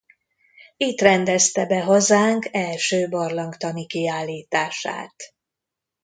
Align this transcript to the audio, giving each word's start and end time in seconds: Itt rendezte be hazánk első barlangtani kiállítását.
Itt 0.77 1.01
rendezte 1.01 1.65
be 1.65 1.83
hazánk 1.83 2.47
első 2.51 3.09
barlangtani 3.09 3.85
kiállítását. 3.85 5.13